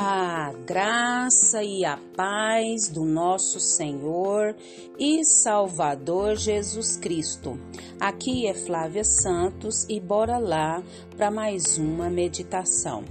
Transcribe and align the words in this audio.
A 0.00 0.52
graça 0.64 1.60
e 1.64 1.84
a 1.84 1.98
paz 2.16 2.86
do 2.86 3.04
nosso 3.04 3.58
Senhor 3.58 4.54
e 4.96 5.24
Salvador 5.24 6.36
Jesus 6.36 6.96
Cristo. 6.96 7.58
Aqui 7.98 8.46
é 8.46 8.54
Flávia 8.54 9.02
Santos 9.02 9.84
e 9.88 9.98
bora 9.98 10.38
lá 10.38 10.84
para 11.16 11.32
mais 11.32 11.78
uma 11.78 12.08
meditação. 12.08 13.02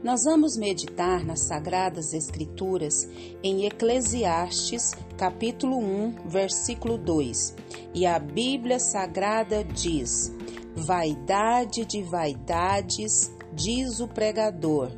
Nós 0.00 0.22
vamos 0.22 0.56
meditar 0.56 1.24
nas 1.24 1.40
Sagradas 1.40 2.14
Escrituras 2.14 3.08
em 3.42 3.66
Eclesiastes, 3.66 4.92
capítulo 5.16 5.76
1, 5.76 6.28
versículo 6.28 6.96
2. 6.96 7.56
E 7.92 8.06
a 8.06 8.16
Bíblia 8.20 8.78
Sagrada 8.78 9.64
diz: 9.64 10.32
Vaidade 10.76 11.84
de 11.84 12.00
vaidades, 12.04 13.36
diz 13.58 13.98
o 13.98 14.06
pregador 14.06 14.88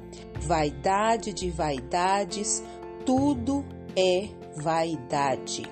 vaidade 0.40 1.32
de 1.32 1.50
vaidades, 1.50 2.62
tudo 3.04 3.64
é 3.96 4.28
vaidade. 4.56 5.62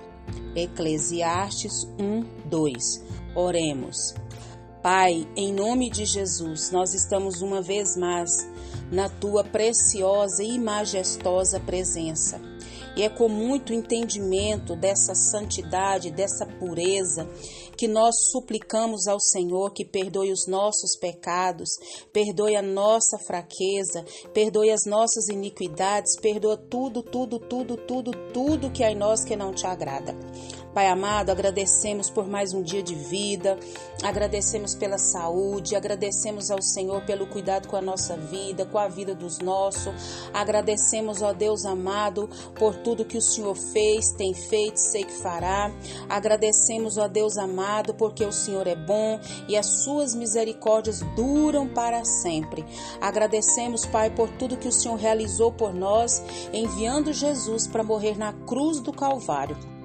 Eclesiastes 0.55 1.85
1, 1.99 2.25
2. 2.49 3.05
Oremos. 3.35 4.15
Pai, 4.83 5.27
em 5.37 5.53
nome 5.53 5.91
de 5.91 6.05
Jesus, 6.05 6.71
nós 6.71 6.95
estamos 6.95 7.43
uma 7.43 7.61
vez 7.61 7.97
mais 7.97 8.49
na 8.91 9.09
tua 9.09 9.45
preciosa 9.45 10.43
e 10.43 10.59
majestosa 10.59 11.61
presença. 11.61 12.41
E 12.97 13.03
é 13.03 13.09
com 13.09 13.29
muito 13.29 13.73
entendimento 13.73 14.75
dessa 14.75 15.15
santidade, 15.15 16.11
dessa 16.11 16.47
pureza, 16.47 17.29
que 17.79 17.87
nós 17.87 18.13
suplicamos 18.33 19.07
ao 19.07 19.21
Senhor 19.21 19.73
que 19.73 19.85
perdoe 19.85 20.33
os 20.33 20.49
nossos 20.49 20.99
pecados, 21.01 21.71
perdoe 22.13 22.57
a 22.57 22.63
nossa 22.63 23.17
fraqueza, 23.19 24.05
perdoe 24.35 24.73
as 24.73 24.85
nossas 24.85 25.29
iniquidades, 25.29 26.17
perdoa 26.21 26.57
tudo, 26.57 27.05
tudo, 27.05 27.39
tudo, 27.39 27.77
tudo, 27.77 28.11
tudo 28.33 28.73
que 28.73 28.83
há 28.83 28.91
em 28.91 28.97
nós 28.97 29.25
que 29.25 29.37
não 29.37 29.53
te 29.53 29.65
agrada. 29.65 30.13
Pai 30.79 30.87
amado, 30.87 31.31
agradecemos 31.31 32.09
por 32.09 32.29
mais 32.29 32.55
um 32.55 32.63
dia 32.63 32.85
de 32.85 32.95
vida, 32.95 33.59
agradecemos 34.01 34.77
pela 34.77 34.97
saúde, 34.97 35.75
agradecemos 35.75 36.53
ao 36.53 36.63
Senhor 36.63 37.03
pelo 37.05 37.27
cuidado 37.27 37.67
com 37.67 37.75
a 37.75 37.81
nossa 37.83 38.17
vida, 38.17 38.65
com 38.65 38.79
a 38.79 38.87
vida 38.87 39.13
dos 39.13 39.41
nossos. 39.41 39.93
Agradecemos, 40.33 41.21
ó 41.21 41.33
Deus 41.33 41.65
amado, 41.65 42.31
por 42.57 42.77
tudo 42.77 43.05
que 43.05 43.19
o 43.19 43.21
Senhor 43.21 43.57
fez, 43.57 44.13
tem 44.13 44.33
feito, 44.33 44.77
sei 44.77 45.03
que 45.03 45.15
fará. 45.15 45.73
Agradecemos, 46.09 46.97
ó 46.97 47.09
Deus 47.09 47.37
amado, 47.39 47.93
porque 47.95 48.25
o 48.25 48.31
Senhor 48.31 48.69
é 48.69 48.77
bom 48.77 49.19
e 49.49 49.57
as 49.57 49.83
suas 49.83 50.15
misericórdias 50.15 51.01
duram 51.17 51.67
para 51.67 52.05
sempre. 52.05 52.65
Agradecemos, 53.01 53.85
Pai, 53.85 54.11
por 54.11 54.31
tudo 54.31 54.57
que 54.57 54.69
o 54.69 54.73
Senhor 54.73 54.95
realizou 54.95 55.51
por 55.51 55.75
nós, 55.75 56.23
enviando 56.53 57.13
Jesus 57.13 57.67
para 57.67 57.83
morrer 57.83 58.17
na 58.17 58.33
cruz 58.33 58.79
do 58.79 58.93
Calvário. 58.93 59.78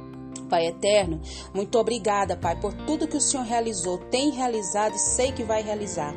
Pai 0.54 0.68
eterno, 0.68 1.20
muito 1.52 1.80
obrigada, 1.80 2.38
Pai, 2.38 2.56
por 2.56 2.72
tudo 2.86 3.08
que 3.08 3.18
o 3.18 3.20
Senhor 3.20 3.44
realizou, 3.44 3.98
tem 3.98 4.30
realizado 4.30 4.94
e 4.94 5.00
sei 5.00 5.32
que 5.32 5.44
vai 5.44 5.64
realizar. 5.64 6.14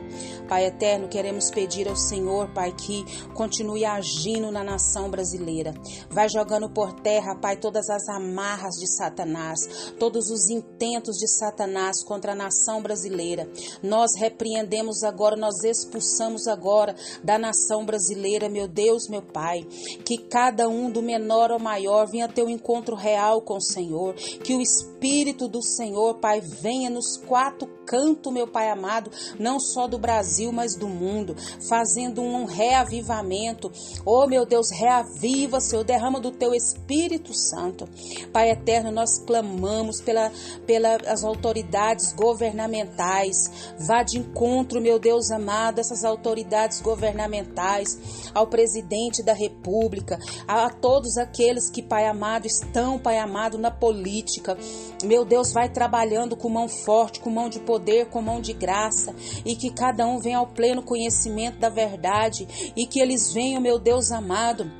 Pai 0.49 0.67
eterno, 0.67 1.09
queremos 1.09 1.51
pedir 1.51 1.89
ao 1.89 1.97
Senhor, 1.97 2.49
Pai, 2.53 2.73
que 2.73 3.05
continue 3.35 3.85
agindo 3.85 4.51
na 4.51 4.63
nação 4.63 5.11
brasileira. 5.11 5.75
Vai 6.09 6.29
jogando 6.29 6.71
por 6.71 6.93
terra, 7.01 7.35
Pai, 7.35 7.57
todas 7.57 7.91
as 7.91 8.09
amarras 8.09 8.75
de 8.77 8.87
Satanás, 8.87 9.93
todos 9.99 10.31
os 10.31 10.49
intentos 10.49 11.17
de 11.17 11.29
Satanás 11.29 12.05
contra 12.05 12.33
a 12.33 12.35
nação 12.35 12.81
brasileira. 12.83 13.49
Nós 13.83 14.13
repreendemos 14.17 15.03
agora, 15.03 15.37
nós 15.37 15.65
expulsamos 15.65 16.47
agora 16.47 16.95
da 17.23 17.39
nação 17.39 17.85
brasileira, 17.85 18.49
meu 18.49 18.69
Deus, 18.69 19.09
meu 19.09 19.23
Pai, 19.23 19.65
que 20.05 20.19
cada 20.19 20.69
um 20.69 20.91
do 20.91 21.03
menor 21.03 21.51
ao 21.51 21.59
maior 21.59 22.07
venha 22.07 22.29
ter 22.29 22.43
um 22.43 22.51
encontro 22.51 22.95
real 22.95 23.43
com 23.43 23.57
o 23.57 23.61
Senhor, 23.63 24.15
que 24.15 24.55
o 24.55 24.61
Espírito 24.61 25.49
do 25.49 25.63
Senhor, 25.63 26.19
Pai, 26.19 26.41
venha 26.41 26.89
nos 26.89 27.17
quatro 27.17 27.76
cantos, 27.87 28.33
meu 28.33 28.47
Pai 28.47 28.69
amado, 28.69 29.11
não 29.39 29.61
só 29.61 29.87
do 29.87 29.99
Brasil, 29.99 30.53
mas 30.53 30.75
do 30.75 30.89
mundo, 30.89 31.37
fazendo 31.69 32.21
um 32.21 32.45
reavivamento. 32.45 33.71
Oh, 34.05 34.27
meu 34.27 34.45
Deus, 34.45 34.71
reaviva, 34.71 35.61
Senhor, 35.61 35.85
derrama 35.85 36.21
do 36.21 36.31
teu 36.31 36.55
Espírito 36.55 37.33
Santo. 37.33 37.89
Pai 38.33 38.51
eterno, 38.51 38.91
nós 38.91 39.19
clamamos 39.21 40.01
pela, 40.01 40.31
pelas 40.67 41.25
autoridades 41.25 42.13
governamentais. 42.13 43.75
Vá 43.79 44.03
de 44.03 44.19
encontro, 44.19 44.81
meu 44.81 44.99
Deus 44.99 45.31
amado, 45.31 45.79
essas 45.79 46.05
autoridades 46.05 46.81
governamentais, 46.81 48.31
ao 48.35 48.47
presidente 48.47 49.23
da 49.23 49.33
República, 49.33 50.19
a, 50.47 50.67
a 50.67 50.71
todos 50.71 51.17
aqueles 51.17 51.71
que, 51.71 51.83
Pai 51.83 52.07
amado, 52.07 52.47
estão, 52.47 52.99
Pai 52.99 53.19
amado, 53.19 53.59
na 53.59 53.71
política. 53.71 54.57
Meu 55.05 55.25
Deus, 55.25 55.53
vai 55.53 55.69
trabalhando 55.69 56.37
com 56.37 56.49
mão 56.49 56.69
forte, 56.69 57.21
com 57.21 57.31
mão 57.31 57.49
de 57.49 57.61
poder, 57.61 57.76
com 58.11 58.23
mão 58.23 58.41
de 58.41 58.53
graça, 58.53 59.15
e 59.45 59.55
que 59.55 59.71
cada 59.71 60.07
um 60.07 60.19
venha 60.19 60.39
ao 60.39 60.47
pleno 60.47 60.83
conhecimento 60.83 61.59
da 61.59 61.69
verdade, 61.69 62.73
e 62.77 62.87
que 62.87 63.01
eles 63.01 63.33
venham, 63.33 63.61
meu 63.61 63.79
Deus 63.79 64.11
amado, 64.11 64.71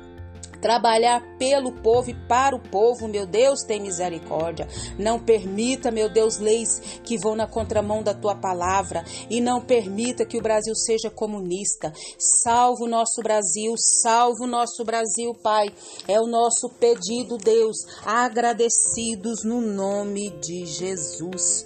trabalhar 0.61 1.21
pelo 1.37 1.71
povo 1.71 2.09
e 2.09 2.27
para 2.27 2.55
o 2.55 2.59
povo, 2.59 3.07
meu 3.07 3.25
Deus, 3.25 3.63
tem 3.63 3.79
misericórdia. 3.79 4.67
Não 4.97 5.19
permita, 5.19 5.91
meu 5.91 6.09
Deus, 6.09 6.37
leis 6.37 6.99
que 7.03 7.17
vão 7.17 7.35
na 7.35 7.47
contramão 7.47 8.03
da 8.03 8.13
tua 8.13 8.35
palavra 8.35 9.03
e 9.29 9.39
não 9.39 9.61
permita 9.61 10.25
que 10.25 10.37
o 10.37 10.41
Brasil 10.41 10.75
seja 10.75 11.09
comunista. 11.09 11.93
Salva 12.17 12.83
o 12.83 12.87
nosso 12.87 13.21
Brasil, 13.21 13.73
salva 13.77 14.43
o 14.43 14.47
nosso 14.47 14.83
Brasil, 14.83 15.33
Pai. 15.41 15.67
É 16.07 16.19
o 16.19 16.27
nosso 16.27 16.69
pedido, 16.69 17.37
Deus, 17.37 17.77
agradecidos 18.05 19.43
no 19.43 19.61
nome 19.61 20.29
de 20.41 20.65
Jesus. 20.65 21.65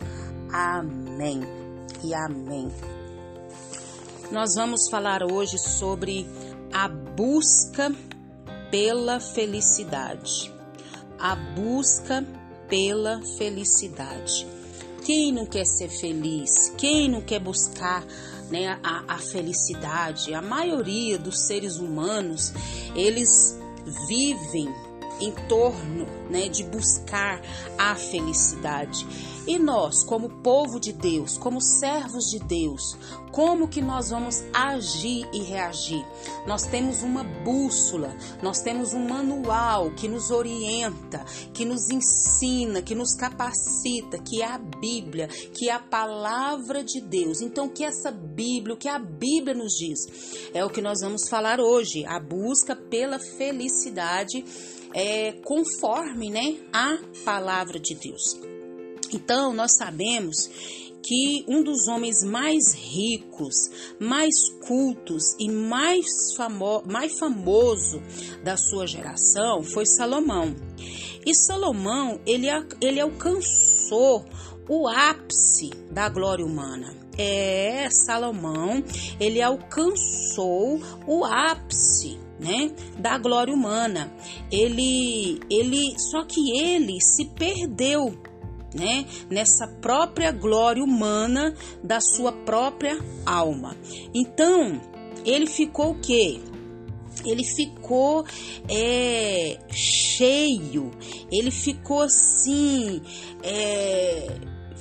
Amém 0.51 1.41
e 2.03 2.13
amém. 2.13 2.69
Nós 4.31 4.55
vamos 4.55 4.89
falar 4.89 5.23
hoje 5.23 5.57
sobre 5.57 6.27
a 6.73 6.89
busca 6.89 7.89
pela 8.69 9.21
felicidade. 9.21 10.53
A 11.17 11.35
busca 11.35 12.25
pela 12.67 13.21
felicidade. 13.37 14.45
Quem 15.05 15.31
não 15.31 15.45
quer 15.45 15.65
ser 15.65 15.89
feliz? 15.89 16.69
Quem 16.77 17.09
não 17.09 17.21
quer 17.21 17.39
buscar 17.39 18.05
né, 18.49 18.77
a, 18.83 19.15
a 19.15 19.17
felicidade? 19.19 20.33
A 20.33 20.41
maioria 20.41 21.17
dos 21.17 21.47
seres 21.47 21.77
humanos, 21.77 22.53
eles 22.93 23.57
vivem 24.07 24.90
em 25.21 25.31
torno 25.47 26.05
né, 26.29 26.47
de 26.47 26.63
buscar 26.63 27.41
a 27.77 27.95
felicidade. 27.95 29.05
E 29.47 29.57
nós, 29.57 30.03
como 30.03 30.29
povo 30.41 30.79
de 30.79 30.93
Deus, 30.93 31.37
como 31.37 31.59
servos 31.59 32.25
de 32.29 32.39
Deus, 32.39 32.95
como 33.31 33.67
que 33.67 33.81
nós 33.81 34.09
vamos 34.09 34.43
agir 34.53 35.27
e 35.33 35.41
reagir? 35.41 36.05
Nós 36.45 36.63
temos 36.63 37.01
uma 37.01 37.23
bússola, 37.23 38.15
nós 38.43 38.61
temos 38.61 38.93
um 38.93 39.07
manual 39.07 39.89
que 39.91 40.07
nos 40.07 40.29
orienta, 40.29 41.25
que 41.53 41.65
nos 41.65 41.89
ensina, 41.89 42.81
que 42.81 42.93
nos 42.93 43.15
capacita, 43.15 44.19
que 44.19 44.41
é 44.43 44.45
a 44.45 44.57
Bíblia, 44.57 45.27
que 45.27 45.69
é 45.69 45.73
a 45.73 45.79
palavra 45.79 46.83
de 46.83 47.01
Deus. 47.01 47.41
Então, 47.41 47.67
que 47.67 47.83
essa 47.83 48.11
Bíblia, 48.11 48.75
o 48.75 48.77
que 48.77 48.89
a 48.89 48.99
Bíblia 48.99 49.55
nos 49.55 49.73
diz, 49.73 49.99
é 50.53 50.63
o 50.63 50.69
que 50.69 50.81
nós 50.81 50.99
vamos 51.01 51.27
falar 51.27 51.59
hoje, 51.59 52.05
a 52.05 52.19
busca 52.19 52.75
pela 52.75 53.17
felicidade 53.17 54.45
é, 54.93 55.33
conforme 55.43 56.29
né, 56.29 56.57
a 56.73 56.97
palavra 57.23 57.79
de 57.79 57.95
Deus. 57.95 58.39
Então, 59.13 59.53
nós 59.53 59.75
sabemos 59.75 60.49
que 61.03 61.43
um 61.47 61.63
dos 61.63 61.87
homens 61.87 62.23
mais 62.23 62.73
ricos, 62.73 63.55
mais 63.99 64.35
cultos 64.67 65.35
e 65.39 65.49
mais, 65.49 66.33
famo 66.35 66.83
mais 66.85 67.17
famoso 67.17 68.01
da 68.43 68.55
sua 68.55 68.85
geração 68.85 69.63
foi 69.63 69.85
Salomão. 69.85 70.55
E 71.25 71.35
Salomão, 71.35 72.19
ele, 72.25 72.47
ele 72.79 72.99
alcançou 72.99 74.25
o 74.69 74.87
ápice 74.87 75.71
da 75.91 76.07
glória 76.07 76.45
humana. 76.45 76.95
É, 77.17 77.89
Salomão, 77.89 78.83
ele 79.19 79.41
alcançou 79.41 80.79
o 81.05 81.25
ápice 81.25 82.20
né, 82.41 82.71
da 82.97 83.19
glória 83.19 83.53
humana. 83.53 84.11
Ele, 84.51 85.39
ele, 85.49 85.93
só 85.99 86.25
que 86.25 86.57
ele 86.57 86.99
se 86.99 87.25
perdeu, 87.25 88.17
né, 88.73 89.05
nessa 89.29 89.67
própria 89.67 90.31
glória 90.31 90.83
humana 90.83 91.53
da 91.83 92.01
sua 92.01 92.31
própria 92.31 92.97
alma. 93.25 93.77
Então, 94.13 94.81
ele 95.23 95.45
ficou 95.45 95.91
o 95.91 95.99
quê? 95.99 96.39
Ele 97.23 97.43
ficou 97.43 98.25
é, 98.67 99.59
cheio, 99.69 100.89
ele 101.31 101.51
ficou 101.51 102.01
assim, 102.01 103.01
é, 103.43 104.27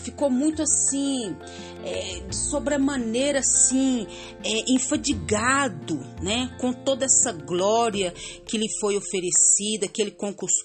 ficou 0.03 0.31
muito 0.31 0.63
assim, 0.63 1.37
é, 1.85 2.21
de 2.21 2.37
sobremaneira 2.37 3.41
assim, 3.41 4.07
é, 4.45 4.73
enfadigado, 4.73 5.99
né, 6.23 6.55
com 6.61 6.73
toda 6.73 7.05
essa 7.05 7.33
glória 7.33 8.13
que 8.47 8.59
lhe 8.59 8.69
foi 8.81 8.97
oferecida, 8.97 9.89
que 9.89 10.03
ele 10.03 10.17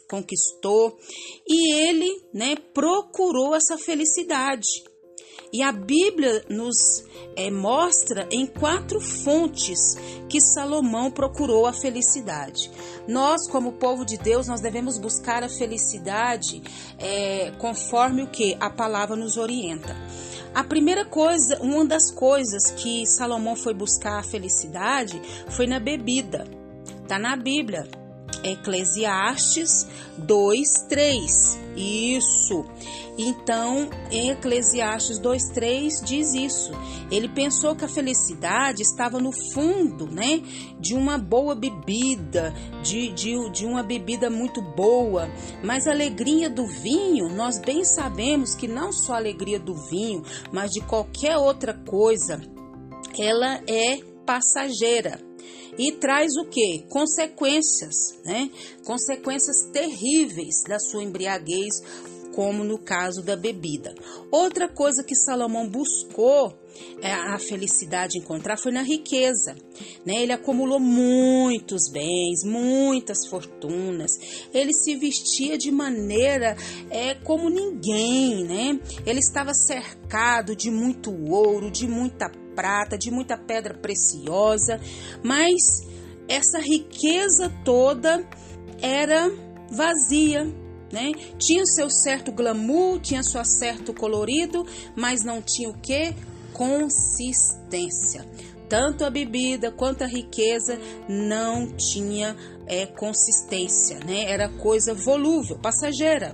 conquistou, 0.07 0.97
e 1.47 1.73
ele, 1.73 2.09
né, 2.33 2.55
procurou 2.73 3.55
essa 3.55 3.77
felicidade. 3.77 4.67
E 5.51 5.61
a 5.61 5.71
Bíblia 5.71 6.43
nos 6.49 7.03
é, 7.35 7.49
mostra 7.49 8.27
em 8.31 8.45
quatro 8.45 8.99
fontes 8.99 9.95
que 10.29 10.41
Salomão 10.41 11.11
procurou 11.11 11.65
a 11.65 11.73
felicidade. 11.73 12.71
Nós, 13.07 13.47
como 13.47 13.73
povo 13.73 14.05
de 14.05 14.17
Deus, 14.17 14.47
nós 14.47 14.61
devemos 14.61 14.97
buscar 14.97 15.43
a 15.43 15.49
felicidade 15.49 16.61
é, 16.97 17.51
conforme 17.59 18.23
o 18.23 18.27
que 18.27 18.57
a 18.59 18.69
palavra 18.69 19.15
nos 19.15 19.37
orienta. 19.37 19.95
A 20.53 20.63
primeira 20.63 21.03
coisa, 21.03 21.57
uma 21.61 21.85
das 21.85 22.09
coisas 22.11 22.71
que 22.71 23.05
Salomão 23.05 23.55
foi 23.55 23.73
buscar 23.73 24.19
a 24.19 24.23
felicidade 24.23 25.21
foi 25.49 25.67
na 25.67 25.79
bebida. 25.79 26.45
Tá 27.07 27.19
na 27.19 27.35
Bíblia. 27.35 28.04
Eclesiastes 28.43 29.87
2, 30.17 30.67
3. 30.89 31.59
Isso. 31.75 32.65
Então, 33.17 33.89
em 34.11 34.29
Eclesiastes 34.29 35.19
2:3 35.19 36.01
diz 36.03 36.33
isso. 36.33 36.71
Ele 37.09 37.29
pensou 37.29 37.75
que 37.75 37.85
a 37.85 37.89
felicidade 37.89 38.81
estava 38.81 39.19
no 39.19 39.31
fundo, 39.31 40.07
né, 40.07 40.41
de 40.79 40.93
uma 40.95 41.17
boa 41.17 41.55
bebida, 41.55 42.53
de, 42.83 43.09
de, 43.11 43.49
de 43.51 43.65
uma 43.65 43.83
bebida 43.83 44.29
muito 44.29 44.61
boa. 44.61 45.29
Mas 45.63 45.87
a 45.87 45.91
alegria 45.91 46.49
do 46.49 46.67
vinho, 46.67 47.29
nós 47.29 47.57
bem 47.59 47.85
sabemos 47.85 48.53
que 48.53 48.67
não 48.67 48.91
só 48.91 49.13
a 49.13 49.17
alegria 49.17 49.59
do 49.59 49.75
vinho, 49.75 50.23
mas 50.51 50.71
de 50.71 50.81
qualquer 50.81 51.37
outra 51.37 51.73
coisa, 51.73 52.41
ela 53.17 53.61
é 53.67 53.99
passageira 54.25 55.19
e 55.77 55.91
traz 55.93 56.35
o 56.37 56.45
que? 56.45 56.85
Consequências, 56.89 57.95
né? 58.23 58.49
Consequências 58.83 59.63
terríveis 59.71 60.63
da 60.67 60.79
sua 60.79 61.03
embriaguez 61.03 61.81
como 62.35 62.65
no 62.65 62.77
caso 62.77 63.23
da 63.23 63.35
bebida. 63.35 63.95
Outra 64.29 64.67
coisa 64.67 65.03
que 65.03 65.15
Salomão 65.15 65.67
buscou 65.67 66.53
é, 67.01 67.11
a 67.11 67.39
felicidade 67.39 68.17
encontrar 68.17 68.57
foi 68.57 68.73
na 68.73 68.81
riqueza. 68.81 69.55
Né? 70.05 70.21
Ele 70.21 70.33
acumulou 70.33 70.79
muitos 70.79 71.89
bens, 71.89 72.43
muitas 72.43 73.25
fortunas. 73.27 74.11
Ele 74.53 74.73
se 74.73 74.95
vestia 74.97 75.57
de 75.57 75.71
maneira 75.71 76.57
é, 76.89 77.15
como 77.15 77.49
ninguém. 77.49 78.43
Né? 78.43 78.79
Ele 79.05 79.19
estava 79.19 79.53
cercado 79.53 80.53
de 80.55 80.69
muito 80.69 81.11
ouro, 81.31 81.71
de 81.71 81.87
muita 81.87 82.29
prata, 82.55 82.97
de 82.97 83.11
muita 83.11 83.37
pedra 83.37 83.73
preciosa, 83.73 84.79
mas 85.23 85.85
essa 86.27 86.59
riqueza 86.59 87.51
toda 87.63 88.25
era 88.81 89.29
vazia, 89.69 90.45
né? 90.91 91.11
Tinha 91.37 91.65
seu 91.65 91.89
certo 91.89 92.31
glamour, 92.31 92.99
tinha 92.99 93.23
seu 93.23 93.43
certo 93.43 93.93
colorido, 93.93 94.65
mas 94.95 95.23
não 95.23 95.41
tinha 95.41 95.69
o 95.69 95.77
que? 95.77 96.15
Consistência. 96.53 98.25
Tanto 98.69 99.05
a 99.05 99.09
bebida 99.09 99.71
quanto 99.71 100.03
a 100.03 100.07
riqueza 100.07 100.79
não 101.07 101.67
tinha 101.67 102.35
é, 102.65 102.85
consistência, 102.85 103.99
né? 103.99 104.31
Era 104.31 104.49
coisa 104.49 104.93
volúvel, 104.93 105.59
passageira. 105.59 106.33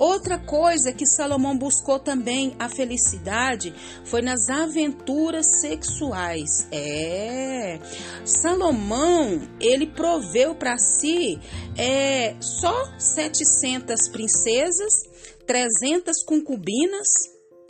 Outra 0.00 0.38
coisa 0.38 0.94
que 0.94 1.04
Salomão 1.04 1.54
buscou 1.58 1.98
também 1.98 2.56
a 2.58 2.70
felicidade 2.70 3.74
foi 4.02 4.22
nas 4.22 4.48
aventuras 4.48 5.60
sexuais. 5.60 6.66
É, 6.72 7.78
Salomão 8.24 9.42
ele 9.60 9.86
proveu 9.86 10.54
para 10.54 10.78
si 10.78 11.38
é, 11.76 12.34
só 12.40 12.98
700 12.98 14.08
princesas, 14.08 14.94
300 15.46 16.24
concubinas. 16.24 17.06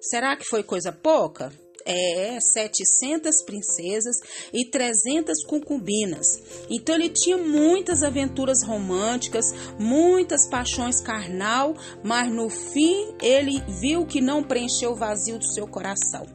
Será 0.01 0.37
que 0.37 0.45
foi 0.45 0.63
coisa 0.63 0.93
pouca? 0.93 1.51
É, 1.85 2.39
700 2.41 3.43
princesas 3.43 4.17
e 4.53 4.65
300 4.65 5.45
concubinas. 5.45 6.27
Então 6.69 6.95
ele 6.95 7.09
tinha 7.09 7.37
muitas 7.37 8.03
aventuras 8.03 8.63
românticas, 8.63 9.53
muitas 9.79 10.49
paixões 10.49 11.01
carnal, 11.01 11.75
mas 12.03 12.31
no 12.33 12.49
fim 12.49 13.15
ele 13.21 13.63
viu 13.81 14.07
que 14.07 14.21
não 14.21 14.43
preencheu 14.43 14.93
o 14.93 14.97
vazio 14.97 15.39
do 15.39 15.47
seu 15.47 15.67
coração. 15.67 16.27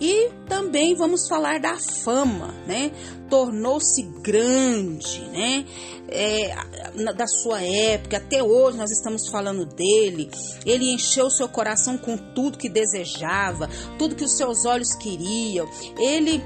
E 0.00 0.30
também 0.48 0.94
vamos 0.94 1.28
falar 1.28 1.60
da 1.60 1.76
fama, 1.76 2.48
né? 2.66 2.90
Tornou-se 3.28 4.02
grande, 4.20 5.20
né? 5.30 5.64
É, 6.08 6.54
da 7.16 7.26
sua 7.26 7.62
época, 7.62 8.18
até 8.18 8.42
hoje 8.42 8.76
nós 8.76 8.90
estamos 8.90 9.28
falando 9.28 9.64
dele. 9.64 10.30
Ele 10.64 10.92
encheu 10.92 11.30
seu 11.30 11.48
coração 11.48 11.96
com 11.96 12.16
tudo 12.16 12.58
que 12.58 12.68
desejava, 12.68 13.68
tudo 13.98 14.14
que 14.14 14.24
os 14.24 14.36
seus 14.36 14.64
olhos 14.64 14.94
queriam. 14.94 15.68
Ele 15.98 16.42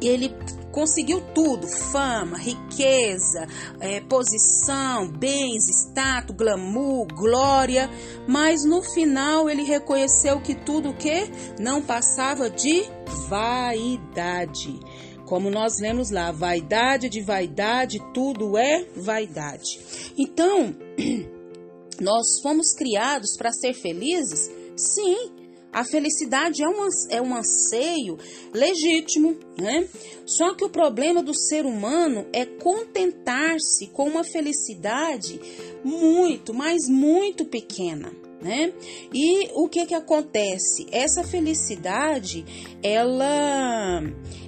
ele 0.00 0.34
conseguiu 0.72 1.20
tudo: 1.34 1.68
fama, 1.68 2.36
riqueza, 2.36 3.46
é, 3.78 4.00
posição, 4.00 5.08
bens, 5.08 5.68
status, 5.68 6.34
glamour, 6.34 7.06
glória. 7.06 7.88
Mas 8.26 8.64
no 8.64 8.82
final 8.82 9.48
ele 9.48 9.62
reconheceu 9.62 10.40
que 10.40 10.54
tudo 10.54 10.90
o 10.90 10.96
que 10.96 11.30
não 11.60 11.82
passava 11.82 12.50
de 12.50 12.84
vaidade. 13.28 14.80
Como 15.26 15.50
nós 15.50 15.78
lemos 15.80 16.10
lá, 16.10 16.30
vaidade 16.32 17.08
de 17.08 17.22
vaidade, 17.22 17.98
tudo 18.12 18.58
é 18.58 18.84
vaidade. 18.96 19.80
Então, 20.18 20.74
nós 22.00 22.40
fomos 22.42 22.74
criados 22.74 23.36
para 23.36 23.52
ser 23.52 23.72
felizes? 23.72 24.50
Sim, 24.76 25.41
a 25.72 25.84
felicidade 25.84 26.62
é 26.62 26.68
um, 26.68 26.86
é 27.08 27.22
um 27.22 27.34
anseio 27.34 28.18
legítimo, 28.52 29.36
né? 29.58 29.88
Só 30.26 30.54
que 30.54 30.64
o 30.64 30.68
problema 30.68 31.22
do 31.22 31.34
ser 31.34 31.64
humano 31.64 32.26
é 32.32 32.44
contentar-se 32.44 33.86
com 33.88 34.06
uma 34.06 34.22
felicidade 34.22 35.40
muito, 35.82 36.52
mas 36.52 36.88
muito 36.88 37.44
pequena. 37.46 38.12
Né? 38.40 38.72
E 39.14 39.50
o 39.54 39.68
que 39.68 39.86
que 39.86 39.94
acontece? 39.94 40.84
Essa 40.90 41.22
felicidade, 41.22 42.44
ela, 42.82 44.02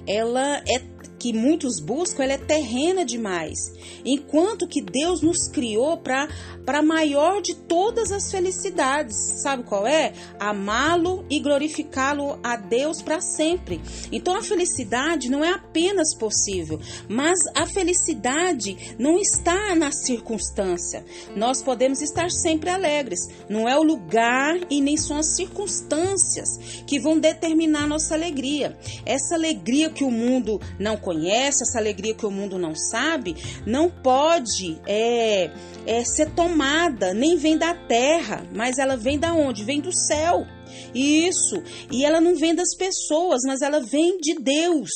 ela 0.05 0.61
é 0.67 0.94
que 1.25 1.33
muitos 1.33 1.79
buscam, 1.79 2.23
ela 2.23 2.33
é 2.33 2.37
terrena 2.37 3.03
demais. 3.03 3.73
Enquanto 4.05 4.67
que 4.67 4.79
Deus 4.79 5.23
nos 5.23 5.47
criou 5.47 5.97
para 5.97 6.27
para 6.65 6.81
maior 6.81 7.41
de 7.41 7.55
todas 7.55 8.11
as 8.11 8.31
felicidades. 8.31 9.15
Sabe 9.41 9.63
qual 9.63 9.85
é? 9.85 10.13
Amá-lo 10.39 11.23
e 11.29 11.39
glorificá-lo 11.39 12.39
a 12.43 12.57
Deus 12.57 13.01
para 13.01 13.21
sempre. 13.21 13.79
Então 14.11 14.35
a 14.35 14.41
felicidade 14.41 15.29
não 15.29 15.43
é 15.43 15.51
apenas 15.51 16.15
possível, 16.17 16.79
mas 17.07 17.37
a 17.55 17.67
felicidade 17.67 18.95
não 18.97 19.17
está 19.17 19.75
na 19.75 19.91
circunstância. 19.91 21.05
Nós 21.35 21.61
podemos 21.61 22.01
estar 22.01 22.31
sempre 22.31 22.69
alegres. 22.69 23.19
Não 23.47 23.69
é 23.69 23.77
o 23.77 23.83
lugar 23.83 24.57
e 24.69 24.81
nem 24.81 24.97
são 24.97 25.17
as 25.17 25.35
circunstâncias 25.35 26.57
que 26.87 26.99
vão 26.99 27.19
determinar 27.19 27.87
nossa 27.87 28.15
alegria. 28.15 28.77
Essa 29.05 29.35
alegria 29.35 29.89
que 29.89 30.03
o 30.03 30.11
mundo 30.11 30.59
não 30.79 30.97
conhece, 30.97 31.14
essa 31.23 31.77
alegria 31.77 32.13
que 32.13 32.25
o 32.25 32.31
mundo 32.31 32.57
não 32.57 32.75
sabe, 32.75 33.35
não 33.65 33.89
pode 33.89 34.79
é, 34.85 35.51
é, 35.85 36.03
ser 36.03 36.31
tomada, 36.33 37.13
nem 37.13 37.37
vem 37.37 37.57
da 37.57 37.73
terra, 37.73 38.47
mas 38.53 38.77
ela 38.77 38.97
vem 38.97 39.17
da 39.19 39.33
onde? 39.33 39.63
Vem 39.63 39.81
do 39.81 39.91
céu. 39.91 40.45
Isso. 40.93 41.61
E 41.91 42.05
ela 42.05 42.19
não 42.19 42.35
vem 42.35 42.53
das 42.55 42.75
pessoas, 42.75 43.41
mas 43.45 43.61
ela 43.61 43.79
vem 43.79 44.17
de 44.17 44.35
Deus. 44.35 44.89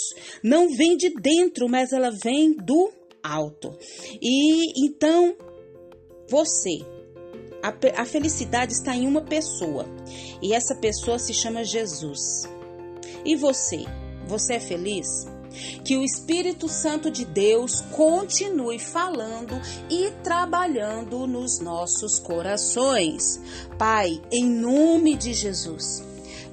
Não 0.44 0.70
vem 0.70 0.98
de 0.98 1.10
dentro, 1.10 1.70
mas 1.70 1.92
ela 1.92 2.12
vem 2.12 2.54
do 2.54 2.92
alto. 3.24 3.78
E 4.22 4.86
então, 4.86 5.36
você, 6.28 6.80
a, 7.62 8.02
a 8.02 8.06
felicidade 8.06 8.74
está 8.74 8.96
em 8.96 9.08
uma 9.08 9.22
pessoa. 9.22 9.86
E 10.42 10.54
essa 10.54 10.76
pessoa 10.76 11.20
se 11.20 11.34
chama 11.34 11.64
Jesus. 11.64 12.44
E 13.26 13.36
você? 13.36 13.86
Você 14.28 14.54
é 14.56 14.60
feliz? 14.60 15.08
Que 15.84 15.98
o 15.98 16.03
Espírito 16.03 16.68
Santo 16.68 17.10
de 17.10 17.25
Deus 17.25 17.82
continue 17.91 18.79
falando 18.79 19.60
e 19.89 20.12
trabalhando 20.24 21.27
nos 21.27 21.60
nossos 21.60 22.20
corações. 22.20 23.39
Pai, 23.77 24.22
em 24.32 24.46
nome 24.46 25.15
de 25.15 25.34
Jesus. 25.34 26.10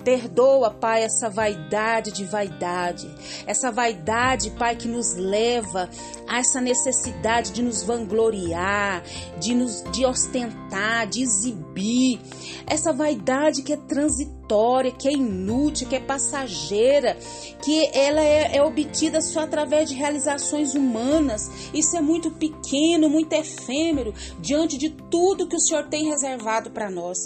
Perdoa, 0.07 0.71
Pai, 0.71 1.03
essa 1.03 1.29
vaidade 1.29 2.13
de 2.13 2.25
vaidade, 2.25 3.13
essa 3.45 3.73
vaidade, 3.73 4.51
Pai, 4.53 4.77
que 4.77 4.87
nos 4.87 5.17
leva 5.17 5.91
a 6.29 6.39
essa 6.39 6.61
necessidade 6.61 7.51
de 7.51 7.61
nos 7.61 7.83
vangloriar, 7.83 9.03
de 9.41 9.53
nos 9.53 9.83
de 9.91 10.07
ostentar, 10.07 11.09
de 11.09 11.23
exibir, 11.23 12.21
essa 12.69 12.93
vaidade 12.93 13.63
que 13.63 13.73
é 13.73 13.77
transitória 13.77 14.36
transitória, 14.47 14.93
que 14.93 15.09
é 15.09 15.13
inútil, 15.13 15.89
que 15.89 15.97
é 15.97 16.01
passageira, 16.01 17.17
que 17.63 17.91
ela 17.93 18.23
é, 18.23 18.57
é 18.57 18.63
obtida 18.63 19.21
só 19.21 19.41
através 19.41 19.89
de 19.89 19.95
realizações 19.95 20.75
humanas. 20.75 21.51
Isso 21.75 21.97
é 21.97 22.01
muito 22.01 22.31
pequeno, 22.31 23.09
muito 23.09 23.33
efêmero 23.33 24.15
diante 24.41 24.79
de 24.79 24.91
tudo 25.11 25.49
que 25.49 25.57
o 25.57 25.61
Senhor 25.61 25.89
tem 25.89 26.09
reservado 26.09 26.71
para 26.71 26.91
nós. 26.91 27.19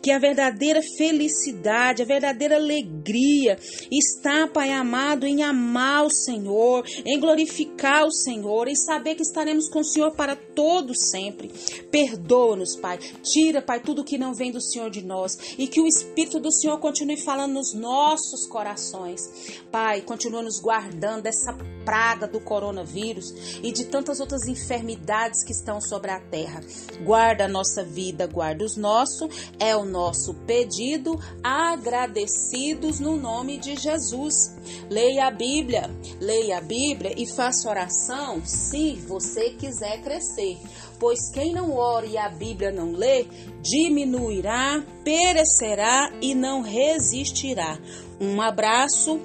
Que 0.00 0.10
a 0.10 0.18
verdadeira 0.18 0.80
felicidade, 0.96 2.02
a 2.02 2.06
verdadeira 2.06 2.56
alegria 2.56 3.58
está, 3.90 4.46
Pai 4.46 4.72
amado, 4.72 5.26
em 5.26 5.42
amar 5.42 6.06
o 6.06 6.10
Senhor, 6.10 6.84
em 7.04 7.18
glorificar 7.18 8.06
o 8.06 8.12
Senhor, 8.12 8.68
em 8.68 8.76
saber 8.76 9.14
que 9.14 9.22
estaremos 9.22 9.68
com 9.68 9.80
o 9.80 9.84
Senhor 9.84 10.12
para 10.12 10.36
todo 10.36 10.94
sempre. 10.94 11.50
Perdoa-nos, 11.90 12.76
Pai. 12.76 12.98
Tira, 13.22 13.60
Pai, 13.60 13.80
tudo 13.80 14.04
que 14.04 14.18
não 14.18 14.34
vem 14.34 14.52
do 14.52 14.60
Senhor 14.60 14.90
de 14.90 15.02
nós 15.02 15.32
e 15.58 15.66
que 15.66 15.80
o 15.80 15.86
Espírito 15.86 16.38
do 16.40 16.52
Senhor 16.52 16.67
continue 16.76 17.16
falando 17.16 17.54
nos 17.54 17.72
nossos 17.72 18.46
corações. 18.46 19.62
Pai, 19.72 20.02
continua 20.02 20.42
nos 20.42 20.60
guardando 20.60 21.22
dessa 21.22 21.56
praga 21.88 22.28
do 22.28 22.38
coronavírus 22.38 23.32
e 23.62 23.72
de 23.72 23.86
tantas 23.86 24.20
outras 24.20 24.46
enfermidades 24.46 25.42
que 25.42 25.52
estão 25.52 25.80
sobre 25.80 26.10
a 26.10 26.20
terra. 26.20 26.60
Guarda 27.02 27.46
a 27.46 27.48
nossa 27.48 27.82
vida, 27.82 28.26
guarda 28.26 28.62
os 28.62 28.76
nossos, 28.76 29.50
é 29.58 29.74
o 29.74 29.86
nosso 29.86 30.34
pedido, 30.46 31.18
agradecidos 31.42 33.00
no 33.00 33.16
nome 33.16 33.56
de 33.56 33.74
Jesus. 33.76 34.54
Leia 34.90 35.28
a 35.28 35.30
Bíblia, 35.30 35.88
leia 36.20 36.58
a 36.58 36.60
Bíblia 36.60 37.14
e 37.16 37.26
faça 37.26 37.70
oração 37.70 38.44
se 38.44 38.96
você 38.96 39.50
quiser 39.50 40.02
crescer. 40.02 40.58
Pois 40.98 41.30
quem 41.30 41.52
não 41.52 41.74
ora 41.74 42.06
e 42.06 42.18
a 42.18 42.28
Bíblia 42.28 42.72
não 42.72 42.92
lê, 42.92 43.26
diminuirá, 43.62 44.84
perecerá 45.04 46.12
e 46.20 46.34
não 46.34 46.60
resistirá. 46.60 47.78
Um 48.20 48.40
abraço 48.40 49.20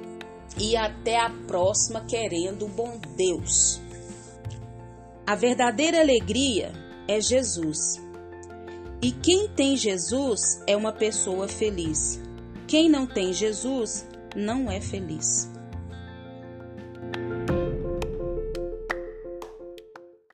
e 0.57 0.75
até 0.75 1.19
a 1.19 1.29
próxima, 1.47 2.01
querendo 2.01 2.67
bom 2.67 2.99
Deus. 3.15 3.81
A 5.25 5.35
verdadeira 5.35 5.99
alegria 5.99 6.71
é 7.07 7.19
Jesus. 7.19 8.01
E 9.01 9.11
quem 9.11 9.47
tem 9.49 9.75
Jesus 9.75 10.61
é 10.67 10.77
uma 10.77 10.91
pessoa 10.91 11.47
feliz. 11.47 12.21
Quem 12.67 12.89
não 12.89 13.05
tem 13.07 13.33
Jesus 13.33 14.05
não 14.35 14.69
é 14.69 14.79
feliz. 14.79 15.52